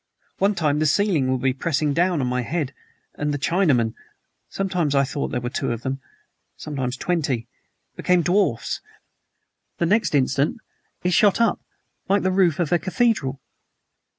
One 0.39 0.55
time 0.55 0.79
the 0.79 0.87
ceiling 0.87 1.29
would 1.31 1.41
be 1.43 1.53
pressing 1.53 1.93
down 1.93 2.21
on 2.21 2.25
my 2.27 2.41
head, 2.41 2.73
and 3.13 3.31
the 3.31 3.37
Chinamen 3.37 3.93
sometimes 4.49 4.95
I 4.95 5.03
thought 5.03 5.27
there 5.27 5.39
were 5.41 5.51
two 5.51 5.71
of 5.71 5.83
them, 5.83 6.01
sometimes 6.57 6.97
twenty 6.97 7.47
became 7.95 8.23
dwarfs; 8.23 8.81
the 9.77 9.85
next 9.85 10.15
instant 10.15 10.57
it 11.03 11.13
shot 11.13 11.39
up 11.39 11.61
like 12.09 12.23
the 12.23 12.31
roof 12.31 12.57
of 12.57 12.71
a 12.71 12.79
cathedral. 12.79 13.41